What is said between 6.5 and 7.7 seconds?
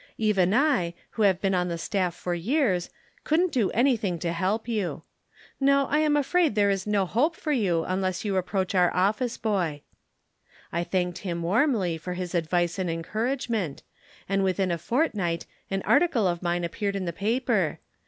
there is no hope for